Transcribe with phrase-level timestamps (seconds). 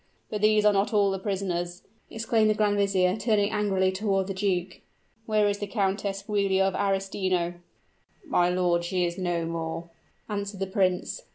[0.31, 4.33] "But these are not all the prisoners," exclaimed the grand vizier, turning angrily toward the
[4.33, 4.81] duke;
[5.27, 7.53] "where is the Countess Giulia of Arestino?"
[8.25, 9.91] "My lord, she is no more,"
[10.27, 11.21] answered the prince.